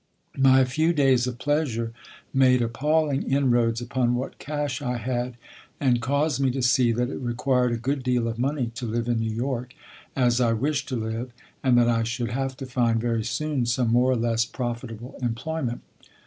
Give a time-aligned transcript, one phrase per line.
[0.39, 1.93] My few days of pleasure
[2.33, 5.37] made appalling inroads upon what cash I had,
[5.79, 9.07] and caused me to see that it required a good deal of money to live
[9.07, 9.75] in New York
[10.15, 11.31] as I wished to live
[11.63, 15.81] and that I should have to find, very soon, some more or less profitable employment.